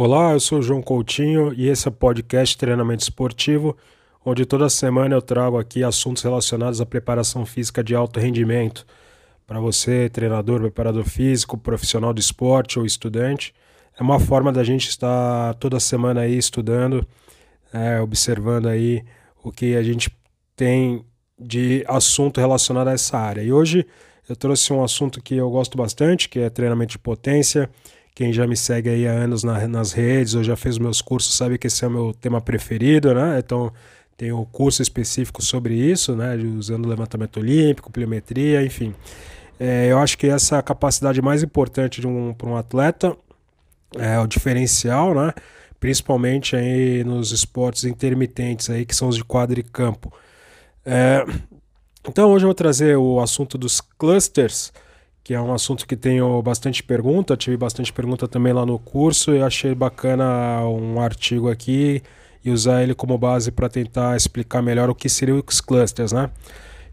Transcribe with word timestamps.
Olá, 0.00 0.30
eu 0.30 0.38
sou 0.38 0.60
o 0.60 0.62
João 0.62 0.80
Coutinho 0.80 1.52
e 1.52 1.66
esse 1.66 1.88
é 1.88 1.90
o 1.90 1.92
podcast 1.92 2.56
Treinamento 2.56 3.02
Esportivo, 3.02 3.76
onde 4.24 4.46
toda 4.46 4.68
semana 4.68 5.16
eu 5.16 5.20
trago 5.20 5.58
aqui 5.58 5.82
assuntos 5.82 6.22
relacionados 6.22 6.80
à 6.80 6.86
preparação 6.86 7.44
física 7.44 7.82
de 7.82 7.96
alto 7.96 8.20
rendimento. 8.20 8.86
Para 9.44 9.58
você, 9.58 10.08
treinador, 10.08 10.60
preparador 10.60 11.02
físico, 11.02 11.58
profissional 11.58 12.14
de 12.14 12.20
esporte 12.20 12.78
ou 12.78 12.86
estudante, 12.86 13.52
é 13.98 14.00
uma 14.00 14.20
forma 14.20 14.52
da 14.52 14.62
gente 14.62 14.88
estar 14.88 15.54
toda 15.54 15.80
semana 15.80 16.20
aí 16.20 16.38
estudando, 16.38 17.04
é, 17.72 18.00
observando 18.00 18.68
aí 18.68 19.04
o 19.42 19.50
que 19.50 19.74
a 19.74 19.82
gente 19.82 20.16
tem 20.54 21.04
de 21.36 21.84
assunto 21.88 22.40
relacionado 22.40 22.86
a 22.86 22.92
essa 22.92 23.18
área. 23.18 23.42
E 23.42 23.52
hoje 23.52 23.84
eu 24.28 24.36
trouxe 24.36 24.72
um 24.72 24.84
assunto 24.84 25.20
que 25.20 25.34
eu 25.34 25.50
gosto 25.50 25.76
bastante, 25.76 26.28
que 26.28 26.38
é 26.38 26.48
treinamento 26.48 26.92
de 26.92 26.98
potência 27.00 27.68
quem 28.18 28.32
já 28.32 28.48
me 28.48 28.56
segue 28.56 28.90
aí 28.90 29.06
há 29.06 29.12
anos 29.12 29.44
na, 29.44 29.68
nas 29.68 29.92
redes 29.92 30.34
ou 30.34 30.42
já 30.42 30.56
fez 30.56 30.76
meus 30.76 31.00
cursos 31.00 31.36
sabe 31.36 31.56
que 31.56 31.68
esse 31.68 31.84
é 31.84 31.86
o 31.86 31.90
meu 31.92 32.12
tema 32.12 32.40
preferido, 32.40 33.14
né? 33.14 33.38
Então 33.38 33.72
tem 34.16 34.32
um 34.32 34.44
curso 34.44 34.82
específico 34.82 35.40
sobre 35.40 35.74
isso, 35.74 36.16
né? 36.16 36.34
Usando 36.34 36.88
levantamento 36.88 37.38
olímpico, 37.38 37.92
pliometria, 37.92 38.64
enfim. 38.64 38.92
É, 39.56 39.86
eu 39.86 40.00
acho 40.00 40.18
que 40.18 40.26
essa 40.26 40.60
capacidade 40.60 41.22
mais 41.22 41.44
importante 41.44 42.00
de 42.00 42.08
um, 42.08 42.34
para 42.34 42.48
um 42.48 42.56
atleta 42.56 43.16
é 43.96 44.18
o 44.18 44.26
diferencial, 44.26 45.14
né? 45.14 45.32
Principalmente 45.78 46.56
aí 46.56 47.04
nos 47.04 47.30
esportes 47.30 47.84
intermitentes 47.84 48.68
aí, 48.68 48.84
que 48.84 48.96
são 48.96 49.06
os 49.06 49.14
de 49.14 49.22
quadro 49.22 49.60
e 49.60 49.62
campo. 49.62 50.12
É, 50.84 51.24
então 52.04 52.32
hoje 52.32 52.44
eu 52.44 52.48
vou 52.48 52.54
trazer 52.54 52.96
o 52.96 53.20
assunto 53.20 53.56
dos 53.56 53.80
clusters, 53.80 54.72
que 55.28 55.34
é 55.34 55.40
um 55.42 55.52
assunto 55.52 55.86
que 55.86 55.94
tenho 55.94 56.40
bastante 56.40 56.82
pergunta, 56.82 57.36
tive 57.36 57.54
bastante 57.54 57.92
pergunta 57.92 58.26
também 58.26 58.50
lá 58.50 58.64
no 58.64 58.78
curso 58.78 59.34
e 59.34 59.42
achei 59.42 59.74
bacana 59.74 60.66
um 60.66 60.98
artigo 60.98 61.50
aqui 61.50 62.02
e 62.42 62.50
usar 62.50 62.82
ele 62.82 62.94
como 62.94 63.18
base 63.18 63.52
para 63.52 63.68
tentar 63.68 64.16
explicar 64.16 64.62
melhor 64.62 64.88
o 64.88 64.94
que 64.94 65.06
seriam 65.06 65.44
os 65.46 65.60
clusters, 65.60 66.12
né? 66.12 66.30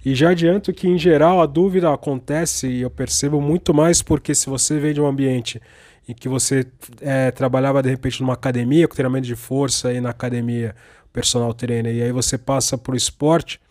E 0.04 0.14
já 0.14 0.32
adianto 0.32 0.74
que 0.74 0.86
em 0.86 0.98
geral 0.98 1.42
a 1.42 1.46
dúvida 1.46 1.94
acontece 1.94 2.68
e 2.68 2.82
eu 2.82 2.90
percebo 2.90 3.40
muito 3.40 3.74
mais 3.74 4.02
porque 4.02 4.36
se 4.36 4.50
você 4.50 4.80
vem 4.80 4.94
de 4.94 5.00
um 5.00 5.08
ambiente 5.08 5.62
em 6.06 6.14
que 6.14 6.28
você 6.28 6.68
é, 7.00 7.32
trabalhava 7.32 7.82
de 7.82 7.90
repente 7.90 8.20
numa 8.20 8.34
academia, 8.34 8.86
com 8.86 8.96
treinamento 8.96 9.28
de 9.28 9.36
força 9.38 9.88
aí 9.88 10.02
na 10.02 10.10
academia, 10.10 10.76
personal 11.14 11.54
trainer, 11.54 11.96
e 11.96 12.02
aí 12.02 12.12
você 12.12 12.38
passa 12.38 12.78
para 12.78 12.96
o 12.96 12.98
esporte, 12.98 13.62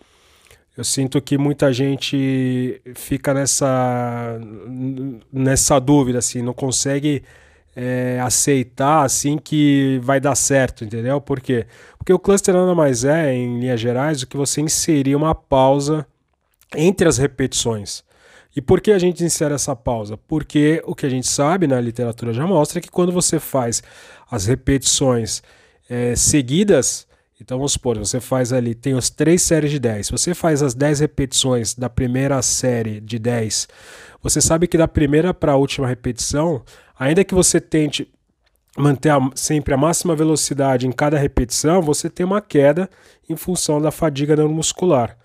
eu 0.76 0.82
sinto 0.82 1.20
que 1.22 1.38
muita 1.38 1.72
gente 1.72 2.80
fica 2.94 3.32
nessa, 3.32 4.40
nessa 5.32 5.78
dúvida, 5.78 6.18
assim, 6.18 6.42
não 6.42 6.52
consegue 6.52 7.22
é, 7.76 8.18
aceitar 8.20 9.04
assim 9.04 9.38
que 9.38 10.00
vai 10.02 10.20
dar 10.20 10.34
certo, 10.34 10.84
entendeu? 10.84 11.20
Por 11.20 11.40
quê? 11.40 11.66
Porque 11.96 12.12
o 12.12 12.18
cluster 12.18 12.54
nada 12.54 12.74
mais 12.74 13.04
é, 13.04 13.32
em 13.32 13.60
linhas 13.60 13.80
gerais, 13.80 14.22
o 14.22 14.26
que 14.26 14.36
você 14.36 14.60
inserir 14.60 15.14
uma 15.14 15.34
pausa 15.34 16.06
entre 16.76 17.08
as 17.08 17.18
repetições. 17.18 18.02
E 18.56 18.60
por 18.60 18.80
que 18.80 18.92
a 18.92 18.98
gente 18.98 19.24
insere 19.24 19.54
essa 19.54 19.74
pausa? 19.74 20.16
Porque 20.16 20.82
o 20.86 20.94
que 20.94 21.06
a 21.06 21.08
gente 21.08 21.26
sabe 21.26 21.66
na 21.66 21.80
literatura 21.80 22.32
já 22.32 22.46
mostra 22.46 22.80
que 22.80 22.90
quando 22.90 23.10
você 23.10 23.40
faz 23.40 23.82
as 24.30 24.46
repetições 24.46 25.42
é, 25.88 26.14
seguidas, 26.14 27.06
então 27.40 27.58
vamos 27.58 27.72
supor, 27.72 27.98
você 27.98 28.20
faz 28.20 28.52
ali, 28.52 28.74
tem 28.74 28.96
as 28.96 29.10
três 29.10 29.42
séries 29.42 29.70
de 29.70 29.78
10. 29.78 30.06
Se 30.06 30.12
você 30.12 30.34
faz 30.34 30.62
as 30.62 30.74
10 30.74 31.00
repetições 31.00 31.74
da 31.74 31.90
primeira 31.90 32.40
série 32.42 33.00
de 33.00 33.18
10, 33.18 33.68
você 34.22 34.40
sabe 34.40 34.66
que 34.66 34.78
da 34.78 34.86
primeira 34.86 35.34
para 35.34 35.52
a 35.52 35.56
última 35.56 35.86
repetição, 35.86 36.62
ainda 36.98 37.24
que 37.24 37.34
você 37.34 37.60
tente 37.60 38.08
manter 38.76 39.10
a, 39.10 39.18
sempre 39.34 39.74
a 39.74 39.76
máxima 39.76 40.14
velocidade 40.14 40.86
em 40.86 40.92
cada 40.92 41.18
repetição, 41.18 41.82
você 41.82 42.08
tem 42.08 42.24
uma 42.24 42.40
queda 42.40 42.88
em 43.28 43.36
função 43.36 43.80
da 43.80 43.90
fadiga 43.90 44.36
neuromuscular. 44.36 45.16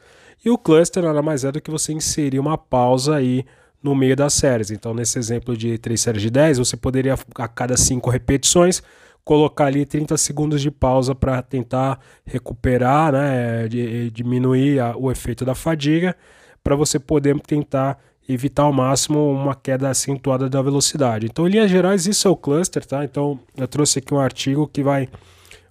E 0.43 0.49
o 0.49 0.57
cluster 0.57 1.03
nada 1.03 1.21
mais 1.21 1.43
é 1.43 1.51
do 1.51 1.61
que 1.61 1.71
você 1.71 1.91
inserir 1.91 2.39
uma 2.39 2.57
pausa 2.57 3.15
aí 3.15 3.45
no 3.81 3.95
meio 3.95 4.15
das 4.15 4.33
séries. 4.33 4.71
Então, 4.71 4.93
nesse 4.93 5.17
exemplo 5.17 5.55
de 5.55 5.77
três 5.77 6.01
séries 6.01 6.21
de 6.21 6.29
10, 6.29 6.57
você 6.57 6.77
poderia, 6.77 7.15
a 7.35 7.47
cada 7.47 7.75
cinco 7.77 8.09
repetições, 8.09 8.81
colocar 9.23 9.65
ali 9.65 9.85
30 9.85 10.17
segundos 10.17 10.61
de 10.61 10.71
pausa 10.71 11.13
para 11.13 11.41
tentar 11.41 11.99
recuperar, 12.25 13.11
né, 13.11 13.67
de, 13.67 14.09
diminuir 14.11 14.79
a, 14.79 14.95
o 14.97 15.11
efeito 15.11 15.45
da 15.45 15.53
fadiga, 15.53 16.15
para 16.63 16.75
você 16.75 16.99
poder 16.99 17.39
tentar 17.41 17.99
evitar 18.27 18.63
ao 18.63 18.73
máximo 18.73 19.31
uma 19.31 19.55
queda 19.55 19.89
acentuada 19.89 20.49
da 20.49 20.61
velocidade. 20.61 21.25
Então, 21.25 21.47
em 21.47 21.51
linhas 21.51 21.71
gerais, 21.71 22.05
isso 22.05 22.27
é 22.27 22.31
o 22.31 22.35
cluster, 22.35 22.85
tá? 22.85 23.03
Então, 23.03 23.39
eu 23.57 23.67
trouxe 23.67 23.99
aqui 23.99 24.13
um 24.13 24.19
artigo 24.19 24.67
que 24.67 24.83
vai 24.83 25.09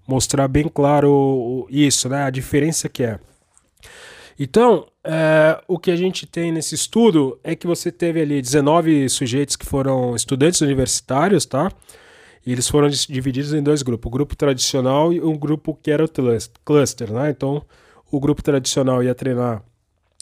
mostrar 0.06 0.48
bem 0.48 0.68
claro 0.68 1.66
isso, 1.70 2.08
né, 2.08 2.24
a 2.24 2.30
diferença 2.30 2.88
que 2.88 3.04
é. 3.04 3.18
Então, 4.38 4.86
é, 5.02 5.60
o 5.66 5.78
que 5.78 5.90
a 5.90 5.96
gente 5.96 6.26
tem 6.26 6.52
nesse 6.52 6.74
estudo 6.74 7.40
é 7.42 7.56
que 7.56 7.66
você 7.66 7.90
teve 7.90 8.20
ali 8.20 8.40
19 8.40 9.08
sujeitos 9.08 9.56
que 9.56 9.66
foram 9.66 10.14
estudantes 10.14 10.60
universitários, 10.60 11.44
tá? 11.44 11.72
E 12.46 12.52
eles 12.52 12.68
foram 12.68 12.88
divididos 12.88 13.52
em 13.52 13.62
dois 13.62 13.82
grupos, 13.82 14.08
o 14.08 14.12
grupo 14.12 14.36
tradicional 14.36 15.12
e 15.12 15.20
um 15.20 15.36
grupo 15.36 15.78
que 15.82 15.90
era 15.90 16.04
o 16.04 16.08
cluster, 16.64 17.12
né? 17.12 17.30
Então, 17.30 17.62
o 18.10 18.18
grupo 18.18 18.42
tradicional 18.42 19.02
ia 19.02 19.14
treinar 19.14 19.62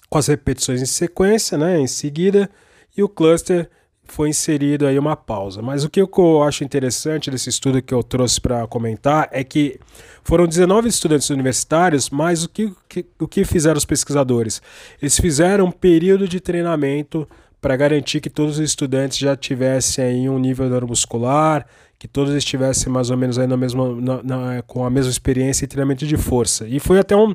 com 0.09 0.19
as 0.19 0.27
repetições 0.27 0.83
em 0.83 0.87
sequência, 0.87 1.59
né, 1.59 1.79
em 1.81 1.87
seguida, 1.87 2.49
e 2.97 3.03
o 3.03 3.09
cluster 3.09 3.69
foi 4.05 4.29
inserido 4.29 4.87
aí 4.87 4.99
uma 4.99 5.17
pausa. 5.17 5.61
Mas 5.61 5.85
o 5.85 5.91
que 5.91 6.01
eu 6.01 6.43
acho 6.43 6.63
interessante 6.63 7.31
desse 7.31 7.49
estudo 7.49 7.83
que 7.83 7.93
eu 7.93 8.03
trouxe 8.03 8.41
para 8.41 8.67
comentar 8.67 9.29
é 9.33 9.43
que 9.43 9.81
foram 10.23 10.47
19 10.47 10.89
estudantes 10.89 11.29
universitários, 11.31 12.09
mas 12.09 12.45
o 12.45 12.49
que, 12.49 12.73
que, 12.89 13.05
o 13.19 13.27
que 13.27 13.45
fizeram 13.45 13.77
os 13.77 13.85
pesquisadores? 13.85 14.63
Eles 15.03 15.19
fizeram 15.19 15.67
um 15.67 15.73
período 15.73 16.29
de 16.29 16.41
treinamento 16.41 17.29
para 17.61 17.77
garantir 17.77 18.21
que 18.21 18.31
todos 18.31 18.59
os 18.59 18.65
estudantes 18.65 19.19
já 19.19 19.37
tivessem 19.37 20.05
aí 20.05 20.29
um 20.29 20.39
nível 20.39 20.69
neuromuscular, 20.69 21.67
que 21.99 22.07
todos 22.07 22.35
estivessem 22.35 22.93
mais 22.93 23.11
ou 23.11 23.17
menos 23.17 23.39
aí 23.39 23.47
na 23.47 23.57
mesma, 23.57 23.95
na, 24.01 24.23
na, 24.23 24.63
com 24.63 24.85
a 24.85 24.91
mesma 24.91 25.11
experiência 25.11 25.65
e 25.65 25.69
treinamento 25.69 26.07
de 26.07 26.17
força. 26.17 26.67
E 26.69 26.79
foi 26.79 26.99
até 26.99 27.17
um, 27.17 27.35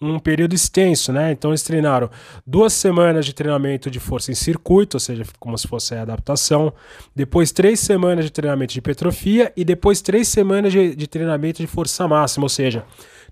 um 0.00 0.18
período 0.18 0.54
extenso, 0.54 1.12
né? 1.12 1.32
Então 1.32 1.50
eles 1.50 1.62
treinaram 1.62 2.08
duas 2.46 2.72
semanas 2.72 3.26
de 3.26 3.34
treinamento 3.34 3.90
de 3.90 3.98
força 3.98 4.30
em 4.30 4.34
circuito, 4.34 4.96
ou 4.96 5.00
seja, 5.00 5.24
como 5.40 5.58
se 5.58 5.66
fosse 5.66 5.94
a 5.94 6.02
adaptação, 6.02 6.72
depois 7.14 7.50
três 7.50 7.80
semanas 7.80 8.24
de 8.24 8.30
treinamento 8.30 8.72
de 8.72 8.78
hipertrofia 8.78 9.52
e 9.56 9.64
depois 9.64 10.00
três 10.00 10.28
semanas 10.28 10.72
de, 10.72 10.94
de 10.94 11.06
treinamento 11.08 11.60
de 11.60 11.66
força 11.66 12.06
máxima, 12.06 12.44
ou 12.44 12.48
seja, 12.48 12.84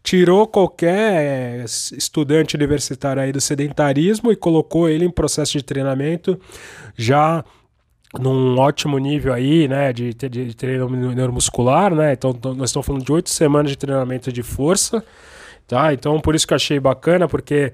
tirou 0.02 0.46
qualquer 0.46 1.64
estudante 1.64 2.54
universitário 2.54 3.22
aí 3.22 3.32
do 3.32 3.40
sedentarismo 3.40 4.32
e 4.32 4.36
colocou 4.36 4.88
ele 4.88 5.04
em 5.04 5.10
processo 5.10 5.52
de 5.52 5.62
treinamento 5.62 6.38
já 6.96 7.44
num 8.20 8.58
ótimo 8.58 8.98
nível 8.98 9.32
aí, 9.32 9.68
né, 9.68 9.92
de, 9.92 10.12
de, 10.14 10.54
treino 10.54 10.88
neuromuscular, 10.88 11.94
né, 11.94 12.12
então 12.12 12.36
nós 12.54 12.70
estamos 12.70 12.86
falando 12.86 13.04
de 13.04 13.12
oito 13.12 13.30
semanas 13.30 13.70
de 13.70 13.78
treinamento 13.78 14.32
de 14.32 14.42
força, 14.42 15.04
tá, 15.66 15.92
então 15.92 16.20
por 16.20 16.34
isso 16.34 16.46
que 16.46 16.52
eu 16.52 16.56
achei 16.56 16.78
bacana, 16.80 17.28
porque 17.28 17.72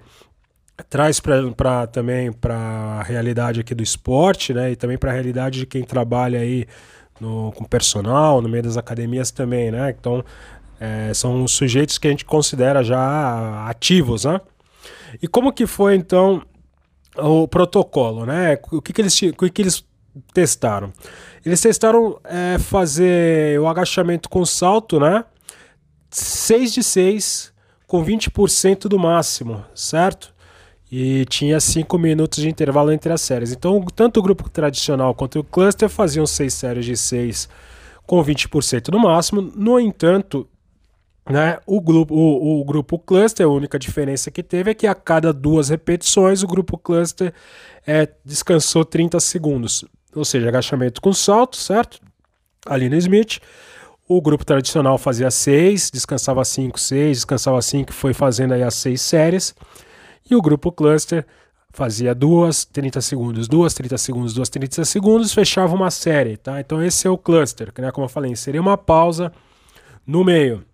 traz 0.89 1.21
para 1.21 1.87
também 1.87 2.33
para 2.33 2.57
a 2.57 3.03
realidade 3.03 3.61
aqui 3.61 3.75
do 3.75 3.83
esporte, 3.83 4.53
né, 4.53 4.73
e 4.73 4.77
também 4.77 4.99
para 4.99 5.11
a 5.11 5.15
realidade 5.15 5.61
de 5.61 5.67
quem 5.67 5.85
trabalha 5.85 6.41
aí 6.41 6.67
no, 7.21 7.53
com 7.53 7.65
personal, 7.65 8.41
no 8.41 8.49
meio 8.49 8.63
das 8.63 8.77
academias 8.77 9.31
também, 9.31 9.71
né, 9.71 9.95
então 9.99 10.25
é, 10.81 11.13
são 11.15 11.47
sujeitos 11.47 11.99
que 11.99 12.09
a 12.09 12.11
gente 12.11 12.25
considera 12.25 12.83
já 12.83 13.67
ativos, 13.69 14.25
né, 14.25 14.41
e 15.23 15.29
como 15.29 15.53
que 15.53 15.67
foi 15.67 15.95
então 15.95 16.43
o 17.17 17.47
protocolo, 17.47 18.25
né, 18.25 18.59
o 18.71 18.81
que 18.81 18.93
que 18.93 19.03
eles, 19.03 19.21
o 19.23 19.33
que 19.35 19.51
que 19.51 19.63
eles 19.63 19.85
testaram? 20.33 20.93
Eles 21.45 21.61
testaram 21.61 22.19
é, 22.25 22.59
fazer 22.59 23.59
o 23.61 23.67
agachamento 23.67 24.29
com 24.29 24.45
salto, 24.45 25.01
né? 25.01 25.25
6 26.11 26.75
de 26.75 26.83
6 26.83 27.53
com 27.87 28.05
20% 28.05 28.89
do 28.89 28.99
máximo, 28.99 29.65
certo? 29.75 30.33
E 30.91 31.25
tinha 31.27 31.59
5 31.59 31.99
minutos 31.99 32.43
de 32.43 32.49
intervalo 32.49 32.93
entre 32.93 33.13
as 33.13 33.23
séries. 33.23 33.53
Então, 33.53 33.85
tanto 33.95 34.21
o 34.21 34.23
grupo 34.23 34.49
tradicional 34.51 35.15
quanto 35.15 35.41
o 35.41 35.45
cluster 35.45 35.89
faziam 35.89 36.27
6 36.27 36.53
séries 36.53 36.85
de 36.85 36.97
6 36.97 37.49
com 38.07 38.23
20% 38.23 38.91
do 38.91 38.99
máximo. 38.99 39.41
No 39.57 39.81
entanto, 39.81 40.47
né, 41.29 41.59
o, 41.67 41.81
grupo, 41.81 42.15
o, 42.15 42.61
o 42.61 42.65
grupo 42.65 42.99
cluster, 42.99 43.47
a 43.47 43.49
única 43.49 43.79
diferença 43.79 44.31
que 44.31 44.43
teve 44.43 44.71
é 44.71 44.75
que 44.75 44.87
a 44.87 44.95
cada 44.95 45.33
duas 45.33 45.71
repetições 45.71 46.43
o 46.43 46.47
grupo 46.47 46.77
cluster 46.77 47.33
é, 47.87 48.09
descansou 48.25 48.85
30 48.85 49.19
segundos 49.21 49.85
ou 50.15 50.25
seja, 50.25 50.49
agachamento 50.49 51.01
com 51.01 51.13
salto, 51.13 51.57
certo? 51.57 52.01
Ali 52.67 52.89
no 52.89 52.97
Smith. 52.97 53.41
O 54.09 54.21
grupo 54.21 54.45
tradicional 54.45 54.99
fazia 54.99 55.31
seis, 55.31 55.91
descansava 55.91 56.45
cinco, 56.45 56.79
seis, 56.79 57.19
descansava 57.19 57.63
cinco, 57.63 57.93
foi 57.93 58.13
fazendo 58.13 58.53
aí 58.53 58.63
as 58.63 58.75
seis 58.75 59.01
séries. 59.01 59.55
E 60.29 60.35
o 60.35 60.43
grupo 60.43 60.71
cluster 60.71 61.25
fazia 61.73 62.15
duas, 62.15 62.65
30 62.67 63.01
segundos, 63.01 63.49
duas, 63.49 63.73
30 63.73 63.97
segundos, 63.97 64.35
duas, 64.35 64.49
30 64.49 64.85
segundos, 64.85 65.33
fechava 65.33 65.75
uma 65.75 65.91
série, 65.91 66.37
tá? 66.37 66.61
Então 66.61 66.83
esse 66.83 67.07
é 67.07 67.11
o 67.11 67.17
cluster, 67.17 67.73
né? 67.79 67.91
Como 67.91 68.05
eu 68.05 68.09
falei, 68.09 68.37
seria 68.37 68.61
uma 68.61 68.77
pausa 68.77 69.33
no 70.07 70.23
meio. 70.23 70.65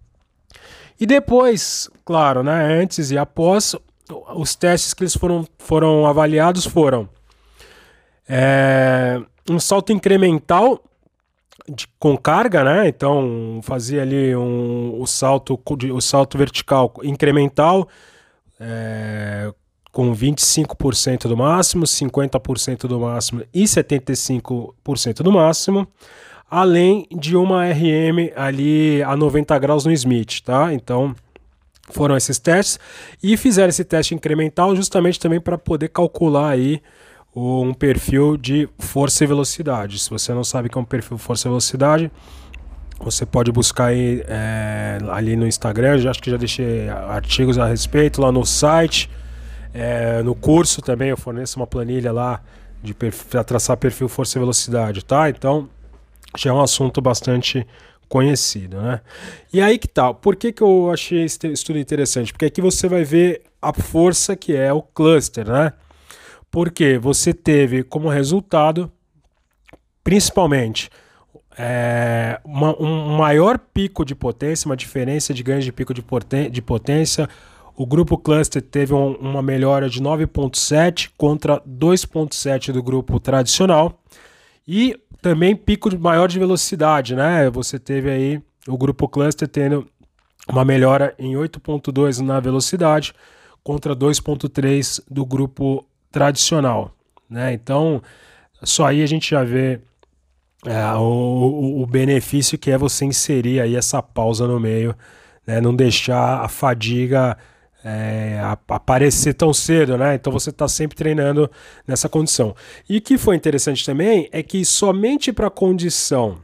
E 1.00 1.06
depois, 1.06 1.88
claro, 2.04 2.42
né? 2.42 2.80
Antes 2.80 3.12
e 3.12 3.18
após, 3.18 3.76
os 4.34 4.56
testes 4.56 4.92
que 4.92 5.04
eles 5.04 5.14
foram, 5.14 5.46
foram 5.58 6.06
avaliados 6.06 6.66
foram 6.66 7.08
é, 8.28 9.20
um 9.48 9.58
salto 9.58 9.92
incremental 9.92 10.82
de, 11.68 11.86
com 11.98 12.16
carga, 12.16 12.62
né? 12.62 12.88
Então 12.88 13.60
fazia 13.62 14.02
ali 14.02 14.34
um, 14.36 15.00
o 15.00 15.06
salto 15.06 15.58
o 15.92 16.00
salto 16.00 16.36
vertical 16.36 16.92
incremental 17.02 17.88
é, 18.60 19.52
com 19.92 20.14
25% 20.14 21.28
do 21.28 21.36
máximo, 21.36 21.84
50% 21.84 22.86
do 22.86 23.00
máximo 23.00 23.42
e 23.52 23.64
75% 23.64 25.22
do 25.22 25.32
máximo, 25.32 25.88
além 26.50 27.06
de 27.10 27.36
uma 27.36 27.64
RM 27.66 28.32
ali 28.36 29.02
a 29.02 29.16
90 29.16 29.58
graus 29.58 29.84
no 29.84 29.92
Smith, 29.92 30.40
tá? 30.42 30.72
Então 30.72 31.14
foram 31.90 32.16
esses 32.16 32.38
testes 32.38 32.78
e 33.22 33.36
fizeram 33.36 33.70
esse 33.70 33.84
teste 33.84 34.14
incremental 34.14 34.76
justamente 34.76 35.18
também 35.18 35.40
para 35.40 35.56
poder 35.56 35.88
calcular 35.88 36.50
aí 36.50 36.82
um 37.38 37.72
perfil 37.72 38.36
de 38.36 38.68
força 38.78 39.24
e 39.24 39.26
velocidade. 39.26 39.98
Se 39.98 40.10
você 40.10 40.32
não 40.32 40.42
sabe 40.42 40.68
o 40.68 40.70
que 40.70 40.78
é 40.78 40.80
um 40.80 40.84
perfil 40.84 41.16
de 41.16 41.22
força 41.22 41.46
e 41.46 41.50
velocidade, 41.50 42.10
você 43.00 43.24
pode 43.24 43.52
buscar 43.52 43.86
aí, 43.86 44.24
é, 44.26 44.98
ali 45.10 45.36
no 45.36 45.46
Instagram, 45.46 45.98
já 45.98 46.10
acho 46.10 46.22
que 46.22 46.30
já 46.30 46.36
deixei 46.36 46.88
artigos 46.88 47.56
a 47.58 47.66
respeito 47.66 48.20
lá 48.20 48.32
no 48.32 48.44
site. 48.44 49.08
É, 49.72 50.22
no 50.22 50.34
curso 50.34 50.82
também 50.82 51.10
eu 51.10 51.16
forneço 51.16 51.60
uma 51.60 51.66
planilha 51.66 52.10
lá 52.10 52.42
para 53.28 53.44
traçar 53.44 53.76
perfil 53.76 54.08
força 54.08 54.38
e 54.38 54.40
velocidade, 54.40 55.04
tá? 55.04 55.28
Então 55.30 55.68
já 56.36 56.50
é 56.50 56.52
um 56.52 56.60
assunto 56.60 57.00
bastante 57.00 57.66
conhecido, 58.08 58.80
né? 58.80 59.00
E 59.52 59.60
aí 59.60 59.78
que 59.78 59.86
tal? 59.86 60.14
Tá, 60.14 60.20
por 60.20 60.34
que, 60.34 60.52
que 60.52 60.62
eu 60.62 60.90
achei 60.90 61.24
esse 61.24 61.38
estudo 61.48 61.78
interessante? 61.78 62.32
Porque 62.32 62.46
aqui 62.46 62.60
você 62.60 62.88
vai 62.88 63.04
ver 63.04 63.42
a 63.60 63.72
força 63.72 64.34
que 64.34 64.56
é 64.56 64.72
o 64.72 64.82
cluster, 64.82 65.46
né? 65.48 65.72
Porque 66.50 66.98
você 66.98 67.32
teve 67.34 67.82
como 67.82 68.08
resultado, 68.08 68.90
principalmente, 70.02 70.90
é, 71.58 72.40
uma, 72.44 72.80
um 72.80 73.16
maior 73.16 73.58
pico 73.58 74.04
de 74.04 74.14
potência, 74.14 74.68
uma 74.68 74.76
diferença 74.76 75.34
de 75.34 75.42
ganho 75.42 75.60
de 75.60 75.72
pico 75.72 75.92
de, 75.92 76.02
de 76.50 76.62
potência. 76.62 77.28
O 77.76 77.84
grupo 77.84 78.16
cluster 78.16 78.62
teve 78.62 78.94
um, 78.94 79.12
uma 79.14 79.42
melhora 79.42 79.88
de 79.88 80.00
9,7 80.00 81.10
contra 81.16 81.60
2,7 81.60 82.72
do 82.72 82.82
grupo 82.82 83.18
tradicional. 83.18 84.00
E 84.66 84.98
também 85.20 85.56
pico 85.56 85.96
maior 85.98 86.28
de 86.28 86.38
velocidade, 86.38 87.16
né? 87.16 87.50
Você 87.50 87.78
teve 87.78 88.10
aí 88.10 88.42
o 88.66 88.76
grupo 88.76 89.08
cluster 89.08 89.48
tendo 89.48 89.86
uma 90.48 90.64
melhora 90.64 91.14
em 91.18 91.34
8,2 91.34 92.20
na 92.20 92.38
velocidade 92.38 93.12
contra 93.64 93.94
2,3 93.96 95.02
do 95.10 95.26
grupo 95.26 95.84
tradicional, 96.10 96.94
né? 97.28 97.52
Então, 97.52 98.02
só 98.62 98.86
aí 98.86 99.02
a 99.02 99.06
gente 99.06 99.30
já 99.30 99.44
vê 99.44 99.80
é, 100.66 100.92
o, 100.94 101.82
o, 101.82 101.86
benefício 101.86 102.58
que 102.58 102.70
é 102.70 102.78
você 102.78 103.04
inserir 103.04 103.60
aí 103.60 103.76
essa 103.76 104.02
pausa 104.02 104.46
no 104.46 104.58
meio, 104.58 104.94
né? 105.46 105.60
Não 105.60 105.74
deixar 105.74 106.40
a 106.40 106.48
fadiga 106.48 107.36
é, 107.84 108.40
aparecer 108.66 109.34
tão 109.34 109.52
cedo, 109.52 109.96
né? 109.96 110.14
Então 110.14 110.32
você 110.32 110.50
está 110.50 110.66
sempre 110.66 110.96
treinando 110.96 111.50
nessa 111.86 112.08
condição. 112.08 112.54
E 112.88 112.98
o 112.98 113.00
que 113.00 113.16
foi 113.16 113.36
interessante 113.36 113.84
também 113.84 114.28
é 114.32 114.42
que 114.42 114.64
somente 114.64 115.32
para 115.32 115.46
a 115.46 115.50
condição 115.50 116.38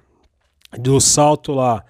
do 0.79 1.01
salto 1.01 1.53
lá 1.53 1.85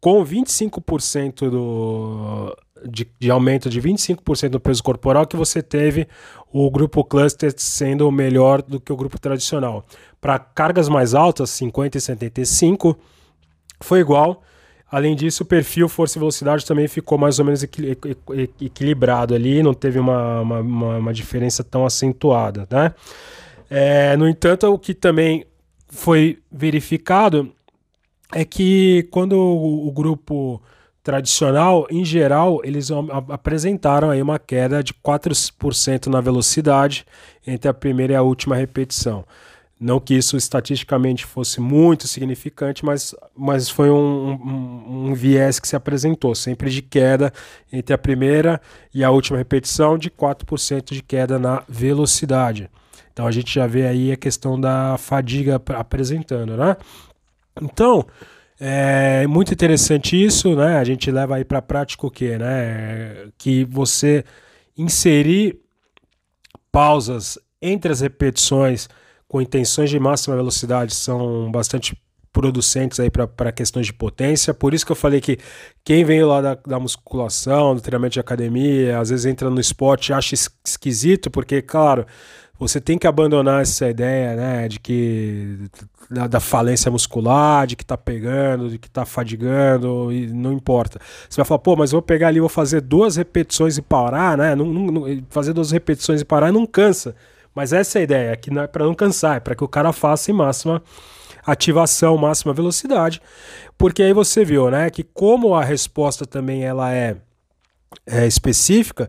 com 0.00 0.24
25% 0.24 1.48
do, 1.48 2.56
de, 2.88 3.08
de, 3.18 3.30
aumento 3.30 3.68
de 3.68 3.80
25% 3.80 4.48
do 4.50 4.60
peso 4.60 4.82
corporal 4.82 5.26
que 5.26 5.36
você 5.36 5.62
teve 5.62 6.08
o 6.52 6.70
grupo 6.70 7.04
cluster 7.04 7.52
sendo 7.56 8.10
melhor 8.10 8.62
do 8.62 8.80
que 8.80 8.92
o 8.92 8.96
grupo 8.96 9.18
tradicional. 9.18 9.84
Para 10.20 10.38
cargas 10.38 10.88
mais 10.88 11.14
altas, 11.14 11.50
50 11.50 11.98
e 11.98 12.00
75, 12.00 12.98
foi 13.80 14.00
igual. 14.00 14.42
Além 14.90 15.16
disso, 15.16 15.42
o 15.42 15.46
perfil 15.46 15.88
força 15.88 16.18
e 16.18 16.20
velocidade 16.20 16.66
também 16.66 16.86
ficou 16.86 17.16
mais 17.16 17.38
ou 17.38 17.44
menos 17.44 17.62
equil 17.62 17.96
equilibrado 18.60 19.34
ali, 19.34 19.62
não 19.62 19.72
teve 19.72 19.98
uma, 19.98 20.42
uma, 20.42 20.60
uma 20.98 21.12
diferença 21.14 21.64
tão 21.64 21.86
acentuada. 21.86 22.68
Né? 22.70 22.94
É, 23.70 24.16
no 24.18 24.28
entanto, 24.28 24.66
o 24.66 24.78
que 24.78 24.92
também 24.92 25.46
foi 25.88 26.38
verificado 26.50 27.50
é 28.34 28.44
que 28.44 29.08
quando 29.10 29.32
o, 29.32 29.88
o 29.88 29.92
grupo 29.92 30.60
tradicional, 31.02 31.86
em 31.90 32.04
geral, 32.04 32.60
eles 32.62 32.90
apresentaram 33.28 34.10
aí 34.10 34.22
uma 34.22 34.38
queda 34.38 34.82
de 34.82 34.94
4% 34.94 36.06
na 36.06 36.20
velocidade 36.20 37.04
entre 37.46 37.68
a 37.68 37.74
primeira 37.74 38.12
e 38.12 38.16
a 38.16 38.22
última 38.22 38.54
repetição. 38.54 39.24
Não 39.80 39.98
que 39.98 40.14
isso 40.14 40.36
estatisticamente 40.36 41.26
fosse 41.26 41.60
muito 41.60 42.06
significante, 42.06 42.84
mas, 42.84 43.16
mas 43.36 43.68
foi 43.68 43.90
um, 43.90 44.30
um, 44.30 45.08
um, 45.08 45.14
viés 45.14 45.58
que 45.58 45.66
se 45.66 45.74
apresentou, 45.74 46.36
sempre 46.36 46.70
de 46.70 46.80
queda 46.80 47.32
entre 47.72 47.92
a 47.92 47.98
primeira 47.98 48.60
e 48.94 49.02
a 49.02 49.10
última 49.10 49.36
repetição, 49.38 49.98
de 49.98 50.08
4% 50.08 50.92
de 50.92 51.02
queda 51.02 51.36
na 51.36 51.64
velocidade. 51.68 52.70
Então 53.12 53.26
a 53.26 53.32
gente 53.32 53.52
já 53.52 53.66
vê 53.66 53.88
aí 53.88 54.12
a 54.12 54.16
questão 54.16 54.58
da 54.58 54.96
fadiga 54.98 55.60
apresentando, 55.74 56.56
né? 56.56 56.76
Então, 57.60 58.06
é 58.64 59.26
muito 59.26 59.52
interessante 59.52 60.22
isso, 60.24 60.54
né? 60.54 60.78
A 60.78 60.84
gente 60.84 61.10
leva 61.10 61.34
aí 61.34 61.44
para 61.44 61.58
a 61.58 61.62
prática 61.62 62.06
o 62.06 62.10
quê, 62.10 62.38
né? 62.38 63.28
Que 63.36 63.64
você 63.64 64.24
inserir 64.78 65.60
pausas 66.70 67.36
entre 67.60 67.90
as 67.90 68.00
repetições 68.00 68.88
com 69.26 69.42
intenções 69.42 69.90
de 69.90 69.98
máxima 69.98 70.36
velocidade 70.36 70.94
são 70.94 71.50
bastante 71.50 72.00
producentes 72.32 72.98
aí 72.98 73.10
para 73.10 73.52
questões 73.52 73.86
de 73.86 73.92
potência. 73.92 74.54
Por 74.54 74.72
isso 74.72 74.86
que 74.86 74.92
eu 74.92 74.96
falei 74.96 75.20
que 75.20 75.38
quem 75.84 76.04
veio 76.04 76.26
lá 76.26 76.40
da, 76.40 76.54
da, 76.66 76.80
musculação, 76.80 77.74
do 77.74 77.80
treinamento 77.80 78.14
de 78.14 78.20
academia, 78.20 78.98
às 78.98 79.10
vezes 79.10 79.26
entra 79.26 79.50
no 79.50 79.60
esporte 79.60 80.08
e 80.08 80.12
acha 80.14 80.34
esquisito, 80.64 81.30
porque, 81.30 81.60
claro, 81.60 82.06
você 82.58 82.80
tem 82.80 82.96
que 82.96 83.06
abandonar 83.06 83.62
essa 83.62 83.88
ideia, 83.88 84.34
né, 84.34 84.68
de 84.68 84.80
que 84.80 85.58
da, 86.08 86.26
da 86.26 86.40
falência 86.40 86.90
muscular, 86.90 87.66
de 87.66 87.76
que 87.76 87.84
tá 87.84 87.96
pegando, 87.96 88.70
de 88.70 88.78
que 88.78 88.88
tá 88.88 89.04
fadigando, 89.04 90.12
e 90.12 90.26
não 90.28 90.52
importa. 90.52 91.00
Você 91.28 91.36
vai 91.36 91.44
falar, 91.44 91.58
pô, 91.58 91.76
mas 91.76 91.92
eu 91.92 91.96
vou 91.96 92.02
pegar 92.02 92.28
ali, 92.28 92.40
vou 92.40 92.48
fazer 92.48 92.80
duas 92.80 93.16
repetições 93.16 93.76
e 93.76 93.82
parar, 93.82 94.38
né? 94.38 94.54
Não, 94.54 94.66
não, 94.66 95.22
fazer 95.28 95.52
duas 95.52 95.70
repetições 95.70 96.20
e 96.20 96.24
parar 96.24 96.52
não 96.52 96.66
cansa. 96.66 97.14
Mas 97.54 97.72
essa 97.72 97.98
é 97.98 98.00
a 98.00 98.04
ideia, 98.04 98.36
que 98.36 98.50
não 98.50 98.62
é 98.62 98.66
para 98.66 98.84
não 98.84 98.94
cansar, 98.94 99.36
é 99.36 99.40
para 99.40 99.54
que 99.54 99.64
o 99.64 99.68
cara 99.68 99.92
faça 99.92 100.30
em 100.30 100.34
máxima 100.34 100.82
ativação, 101.44 102.16
máxima 102.16 102.52
velocidade, 102.52 103.20
porque 103.76 104.02
aí 104.02 104.12
você 104.12 104.44
viu, 104.44 104.70
né, 104.70 104.90
que 104.90 105.02
como 105.02 105.54
a 105.54 105.64
resposta 105.64 106.26
também 106.26 106.64
ela 106.64 106.92
é, 106.94 107.16
é 108.06 108.26
específica, 108.26 109.08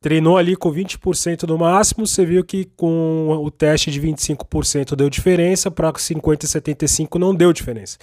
treinou 0.00 0.36
ali 0.36 0.56
com 0.56 0.72
20% 0.72 1.42
no 1.44 1.58
máximo, 1.58 2.06
você 2.06 2.24
viu 2.24 2.44
que 2.44 2.64
com 2.76 3.28
o 3.42 3.50
teste 3.50 3.90
de 3.90 4.00
25% 4.00 4.94
deu 4.94 5.10
diferença, 5.10 5.70
para 5.70 5.92
50 5.96 6.44
e 6.44 6.48
75 6.48 7.18
não 7.18 7.34
deu 7.34 7.52
diferença. 7.52 7.98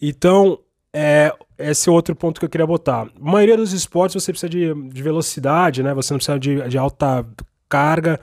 Então, 0.00 0.58
é, 0.92 1.32
esse 1.58 1.88
é 1.88 1.92
outro 1.92 2.14
ponto 2.14 2.38
que 2.38 2.46
eu 2.46 2.50
queria 2.50 2.66
botar. 2.66 3.08
A 3.20 3.30
maioria 3.30 3.56
dos 3.56 3.72
esportes 3.72 4.22
você 4.22 4.32
precisa 4.32 4.48
de, 4.48 4.72
de 4.88 5.02
velocidade, 5.02 5.82
né? 5.82 5.92
Você 5.92 6.12
não 6.12 6.18
precisa 6.18 6.38
de, 6.38 6.68
de 6.68 6.78
alta 6.78 7.26
carga, 7.68 8.20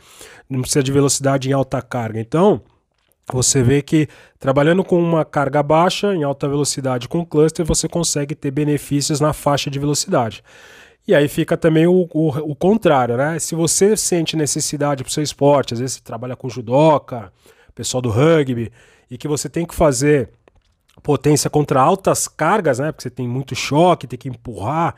não 0.50 0.62
precisa 0.62 0.82
de 0.82 0.92
velocidade 0.92 1.50
em 1.50 1.54
alta 1.54 1.82
carga. 1.82 2.20
Então, 2.20 2.62
você 3.32 3.62
vê 3.62 3.82
que 3.82 4.08
trabalhando 4.40 4.84
com 4.84 5.00
uma 5.00 5.24
carga 5.24 5.62
baixa, 5.62 6.14
em 6.14 6.24
alta 6.24 6.48
velocidade 6.48 7.08
com 7.08 7.26
cluster, 7.26 7.66
você 7.66 7.88
consegue 7.88 8.36
ter 8.36 8.52
benefícios 8.52 9.20
na 9.20 9.34
faixa 9.34 9.70
de 9.70 9.80
velocidade. 9.80 10.44
E 11.08 11.16
aí 11.16 11.28
fica 11.28 11.58
também 11.58 11.88
o, 11.88 12.08
o, 12.14 12.28
o 12.52 12.56
contrário, 12.56 13.18
né? 13.18 13.40
Se 13.40 13.56
você 13.56 13.98
sente 13.98 14.38
necessidade 14.38 15.04
para 15.04 15.10
o 15.10 15.14
seu 15.14 15.24
esporte, 15.24 15.74
às 15.74 15.80
vezes 15.80 15.96
você 15.96 16.02
trabalha 16.02 16.36
com 16.36 16.50
judoca, 16.50 17.32
pessoal 17.74 18.02
do 18.02 18.10
rugby, 18.10 18.72
e 19.10 19.18
que 19.18 19.28
você 19.28 19.50
tem 19.50 19.66
que 19.66 19.74
fazer 19.74 20.30
potência 21.02 21.50
contra 21.50 21.82
altas 21.82 22.28
cargas, 22.28 22.80
né? 22.80 22.92
Porque 22.92 23.04
você 23.04 23.10
tem 23.10 23.28
muito 23.28 23.56
choque, 23.56 24.08
tem 24.08 24.20
que 24.20 24.30
empurrar. 24.30 24.96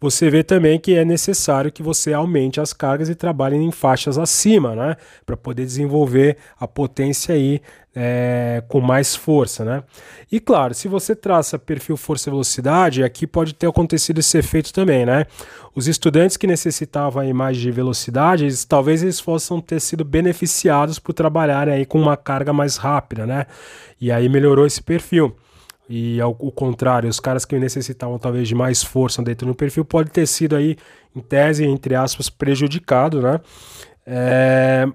você 0.00 0.28
vê 0.28 0.42
também 0.42 0.78
que 0.78 0.94
é 0.94 1.04
necessário 1.04 1.72
que 1.72 1.82
você 1.82 2.12
aumente 2.12 2.60
as 2.60 2.72
cargas 2.72 3.08
e 3.08 3.14
trabalhe 3.14 3.56
em 3.56 3.70
faixas 3.70 4.18
acima, 4.18 4.74
né? 4.74 4.96
Para 5.24 5.36
poder 5.36 5.64
desenvolver 5.64 6.36
a 6.58 6.68
potência 6.68 7.34
aí 7.34 7.60
é, 7.98 8.62
com 8.68 8.78
mais 8.78 9.16
força, 9.16 9.64
né? 9.64 9.82
E 10.30 10.38
claro, 10.38 10.74
se 10.74 10.86
você 10.86 11.16
traça 11.16 11.58
perfil 11.58 11.96
força 11.96 12.30
velocidade, 12.30 13.02
aqui 13.02 13.26
pode 13.26 13.54
ter 13.54 13.66
acontecido 13.66 14.18
esse 14.18 14.36
efeito 14.36 14.70
também, 14.70 15.06
né? 15.06 15.24
Os 15.74 15.88
estudantes 15.88 16.36
que 16.36 16.46
necessitavam 16.46 17.22
a 17.22 17.26
imagem 17.26 17.62
de 17.62 17.70
velocidade, 17.70 18.44
eles, 18.44 18.66
talvez 18.66 19.02
eles 19.02 19.18
possam 19.20 19.62
ter 19.62 19.80
sido 19.80 20.04
beneficiados 20.04 20.98
por 20.98 21.14
trabalhar 21.14 21.70
aí 21.70 21.86
com 21.86 21.98
uma 21.98 22.18
carga 22.18 22.52
mais 22.52 22.76
rápida, 22.76 23.24
né? 23.24 23.46
E 23.98 24.12
aí 24.12 24.28
melhorou 24.28 24.66
esse 24.66 24.82
perfil. 24.82 25.34
E 25.88 26.20
ao, 26.20 26.36
ao 26.38 26.52
contrário, 26.52 27.08
os 27.08 27.20
caras 27.20 27.46
que 27.46 27.58
necessitavam 27.58 28.18
talvez 28.18 28.46
de 28.46 28.54
mais 28.54 28.82
força 28.82 29.22
dentro 29.22 29.46
do 29.46 29.54
perfil 29.54 29.84
pode 29.86 30.10
ter 30.10 30.26
sido 30.26 30.54
aí, 30.54 30.76
em 31.14 31.20
tese, 31.20 31.64
entre 31.64 31.94
aspas, 31.94 32.28
prejudicado, 32.28 33.22
né? 33.22 33.40
É, 34.06 34.86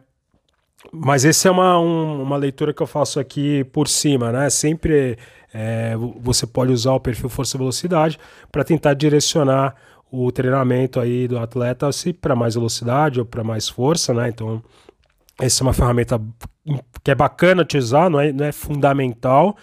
mas 0.91 1.25
essa 1.25 1.47
é 1.47 1.51
uma, 1.51 1.79
um, 1.79 2.21
uma 2.21 2.37
leitura 2.37 2.73
que 2.73 2.81
eu 2.81 2.87
faço 2.87 3.19
aqui 3.19 3.63
por 3.65 3.87
cima, 3.87 4.31
né? 4.31 4.49
Sempre 4.49 5.17
é, 5.53 5.95
você 6.19 6.47
pode 6.47 6.71
usar 6.71 6.93
o 6.93 6.99
perfil 6.99 7.29
força 7.29 7.57
velocidade 7.57 8.17
para 8.51 8.63
tentar 8.63 8.93
direcionar 8.93 9.75
o 10.11 10.31
treinamento 10.31 10.99
aí 10.99 11.27
do 11.27 11.39
atleta 11.39 11.91
se 11.91 12.11
para 12.11 12.35
mais 12.35 12.55
velocidade 12.55 13.19
ou 13.19 13.25
para 13.25 13.43
mais 13.43 13.69
força, 13.69 14.13
né? 14.13 14.29
Então 14.29 14.61
essa 15.39 15.63
é 15.63 15.65
uma 15.65 15.73
ferramenta 15.73 16.21
que 17.03 17.11
é 17.11 17.15
bacana 17.15 17.61
utilizar, 17.61 18.09
não 18.09 18.19
é, 18.19 18.31
não 18.31 18.45
é 18.45 18.51
fundamental, 18.51 19.55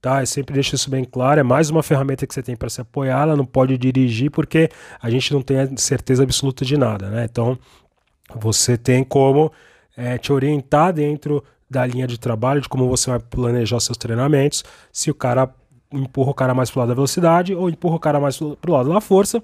tá? 0.00 0.22
Eu 0.22 0.26
sempre 0.26 0.54
deixo 0.54 0.74
isso 0.74 0.90
bem 0.90 1.04
claro. 1.04 1.40
É 1.40 1.42
mais 1.42 1.70
uma 1.70 1.82
ferramenta 1.82 2.26
que 2.26 2.34
você 2.34 2.42
tem 2.42 2.54
para 2.54 2.68
se 2.68 2.80
apoiar. 2.80 3.22
Ela 3.22 3.36
não 3.36 3.46
pode 3.46 3.76
dirigir 3.78 4.30
porque 4.30 4.68
a 5.00 5.10
gente 5.10 5.32
não 5.32 5.42
tem 5.42 5.76
certeza 5.76 6.22
absoluta 6.22 6.64
de 6.64 6.76
nada, 6.76 7.08
né? 7.10 7.24
Então 7.24 7.58
você 8.36 8.76
tem 8.76 9.02
como 9.02 9.50
é, 9.96 10.18
te 10.18 10.32
orientar 10.32 10.92
dentro 10.92 11.42
da 11.68 11.84
linha 11.86 12.06
de 12.06 12.18
trabalho, 12.18 12.60
de 12.60 12.68
como 12.68 12.88
você 12.88 13.10
vai 13.10 13.18
planejar 13.18 13.80
seus 13.80 13.96
treinamentos, 13.96 14.64
se 14.92 15.10
o 15.10 15.14
cara 15.14 15.52
empurra 15.92 16.30
o 16.30 16.34
cara 16.34 16.54
mais 16.54 16.70
pro 16.70 16.80
lado 16.80 16.88
da 16.88 16.94
velocidade 16.94 17.54
ou 17.54 17.68
empurra 17.68 17.96
o 17.96 18.00
cara 18.00 18.20
mais 18.20 18.36
pro 18.36 18.72
lado 18.72 18.92
da 18.92 19.00
força. 19.00 19.42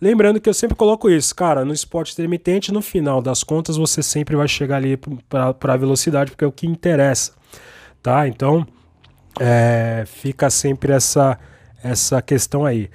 Lembrando 0.00 0.40
que 0.40 0.48
eu 0.48 0.54
sempre 0.54 0.74
coloco 0.74 1.10
isso, 1.10 1.34
cara, 1.34 1.62
no 1.62 1.74
esporte 1.74 2.12
intermitente, 2.14 2.72
no 2.72 2.80
final 2.80 3.20
das 3.20 3.44
contas, 3.44 3.76
você 3.76 4.02
sempre 4.02 4.34
vai 4.34 4.48
chegar 4.48 4.76
ali 4.76 4.98
para 5.28 5.74
a 5.74 5.76
velocidade, 5.76 6.30
porque 6.30 6.44
é 6.44 6.48
o 6.48 6.52
que 6.52 6.66
interessa, 6.66 7.32
tá? 8.02 8.26
Então, 8.26 8.66
é, 9.38 10.04
fica 10.06 10.48
sempre 10.48 10.92
essa, 10.92 11.38
essa 11.82 12.22
questão 12.22 12.64
aí. 12.64 12.88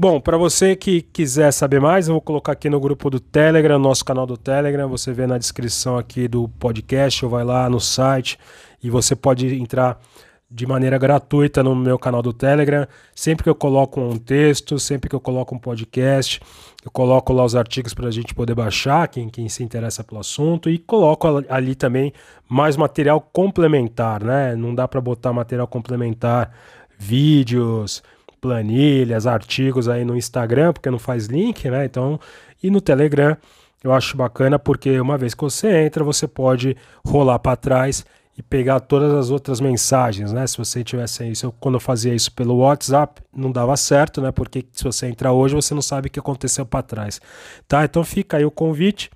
Bom, 0.00 0.20
para 0.20 0.36
você 0.36 0.76
que 0.76 1.02
quiser 1.02 1.50
saber 1.50 1.80
mais, 1.80 2.06
eu 2.06 2.14
vou 2.14 2.20
colocar 2.20 2.52
aqui 2.52 2.70
no 2.70 2.78
grupo 2.78 3.10
do 3.10 3.18
Telegram, 3.18 3.80
nosso 3.80 4.04
canal 4.04 4.28
do 4.28 4.36
Telegram. 4.36 4.88
Você 4.88 5.12
vê 5.12 5.26
na 5.26 5.36
descrição 5.36 5.98
aqui 5.98 6.28
do 6.28 6.46
podcast, 6.50 7.24
ou 7.24 7.30
vai 7.32 7.42
lá 7.42 7.68
no 7.68 7.80
site 7.80 8.38
e 8.80 8.88
você 8.90 9.16
pode 9.16 9.52
entrar 9.60 10.00
de 10.48 10.64
maneira 10.68 10.96
gratuita 10.98 11.64
no 11.64 11.74
meu 11.74 11.98
canal 11.98 12.22
do 12.22 12.32
Telegram. 12.32 12.86
Sempre 13.12 13.42
que 13.42 13.50
eu 13.50 13.56
coloco 13.56 14.00
um 14.00 14.16
texto, 14.16 14.78
sempre 14.78 15.10
que 15.10 15.16
eu 15.16 15.20
coloco 15.20 15.56
um 15.56 15.58
podcast, 15.58 16.40
eu 16.84 16.92
coloco 16.92 17.32
lá 17.32 17.44
os 17.44 17.56
artigos 17.56 17.92
para 17.92 18.06
a 18.06 18.12
gente 18.12 18.32
poder 18.32 18.54
baixar, 18.54 19.08
quem, 19.08 19.28
quem 19.28 19.48
se 19.48 19.64
interessa 19.64 20.04
pelo 20.04 20.20
assunto, 20.20 20.70
e 20.70 20.78
coloco 20.78 21.26
ali 21.48 21.74
também 21.74 22.12
mais 22.48 22.76
material 22.76 23.20
complementar, 23.20 24.22
né? 24.22 24.54
Não 24.54 24.72
dá 24.72 24.86
para 24.86 25.00
botar 25.00 25.32
material 25.32 25.66
complementar, 25.66 26.52
vídeos 26.96 28.00
planilhas, 28.40 29.26
artigos 29.26 29.88
aí 29.88 30.04
no 30.04 30.16
Instagram, 30.16 30.72
porque 30.72 30.90
não 30.90 30.98
faz 30.98 31.26
link, 31.26 31.68
né? 31.68 31.84
Então, 31.84 32.18
e 32.62 32.70
no 32.70 32.80
Telegram 32.80 33.36
eu 33.82 33.92
acho 33.92 34.16
bacana 34.16 34.58
porque 34.58 35.00
uma 35.00 35.16
vez 35.16 35.34
que 35.34 35.42
você 35.42 35.84
entra, 35.84 36.02
você 36.02 36.26
pode 36.26 36.76
rolar 37.06 37.38
para 37.38 37.56
trás 37.56 38.04
e 38.36 38.42
pegar 38.42 38.78
todas 38.80 39.12
as 39.14 39.30
outras 39.30 39.60
mensagens, 39.60 40.32
né? 40.32 40.46
Se 40.46 40.56
você 40.56 40.84
tivesse 40.84 41.28
isso, 41.28 41.52
quando 41.58 41.74
eu 41.74 41.80
fazia 41.80 42.14
isso 42.14 42.30
pelo 42.32 42.58
WhatsApp, 42.58 43.20
não 43.34 43.50
dava 43.50 43.76
certo, 43.76 44.20
né? 44.20 44.30
Porque 44.30 44.64
se 44.72 44.84
você 44.84 45.06
entrar 45.06 45.32
hoje, 45.32 45.54
você 45.54 45.74
não 45.74 45.82
sabe 45.82 46.06
o 46.06 46.10
que 46.10 46.20
aconteceu 46.20 46.64
para 46.64 46.82
trás, 46.82 47.20
tá? 47.66 47.84
Então 47.84 48.04
fica 48.04 48.36
aí 48.36 48.44
o 48.44 48.50
convite 48.50 49.10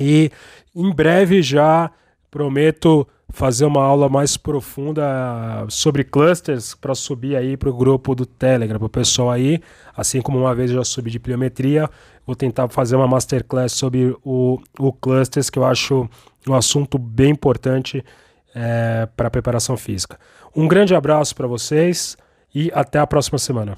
e 0.00 0.30
em 0.74 0.90
breve 0.90 1.42
já 1.42 1.90
prometo 2.30 3.06
fazer 3.36 3.66
uma 3.66 3.82
aula 3.82 4.08
mais 4.08 4.38
profunda 4.38 5.04
sobre 5.68 6.02
clusters 6.02 6.74
para 6.74 6.94
subir 6.94 7.36
aí 7.36 7.54
para 7.54 7.68
o 7.68 7.76
grupo 7.76 8.14
do 8.14 8.24
Telegram, 8.24 8.78
para 8.78 8.86
o 8.86 8.88
pessoal 8.88 9.30
aí, 9.30 9.60
assim 9.94 10.22
como 10.22 10.38
uma 10.38 10.54
vez 10.54 10.70
eu 10.70 10.78
já 10.78 10.84
subi 10.84 11.10
de 11.10 11.18
pliometria, 11.18 11.86
vou 12.26 12.34
tentar 12.34 12.66
fazer 12.70 12.96
uma 12.96 13.06
masterclass 13.06 13.72
sobre 13.72 14.16
o, 14.24 14.58
o 14.78 14.90
clusters, 14.90 15.50
que 15.50 15.58
eu 15.58 15.66
acho 15.66 16.08
um 16.48 16.54
assunto 16.54 16.96
bem 16.96 17.32
importante 17.32 18.02
é, 18.54 19.06
para 19.14 19.28
a 19.28 19.30
preparação 19.30 19.76
física. 19.76 20.18
Um 20.54 20.66
grande 20.66 20.94
abraço 20.94 21.36
para 21.36 21.46
vocês 21.46 22.16
e 22.54 22.72
até 22.74 22.98
a 22.98 23.06
próxima 23.06 23.38
semana. 23.38 23.74